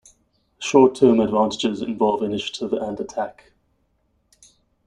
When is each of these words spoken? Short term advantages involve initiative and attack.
Short 0.57 0.95
term 0.95 1.19
advantages 1.19 1.83
involve 1.83 2.23
initiative 2.23 2.73
and 2.73 2.99
attack. 2.99 3.51